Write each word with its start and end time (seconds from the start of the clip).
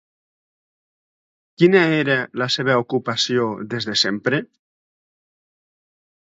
Quina 1.61 1.81
era 1.97 2.15
la 2.43 2.47
seva 2.55 2.77
ocupació 2.85 3.45
des 3.75 3.89
de 3.91 3.97
sempre? 4.05 4.41